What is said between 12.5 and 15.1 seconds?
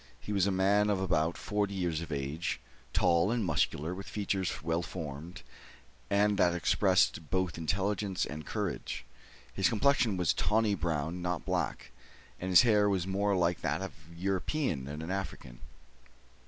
hair was more like that of a European than